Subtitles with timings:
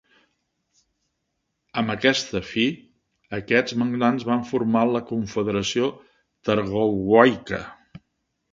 [1.81, 2.65] Amb aquesta fi,
[3.39, 5.93] aquests magnats van formar la Confederació
[6.51, 7.65] Targowica.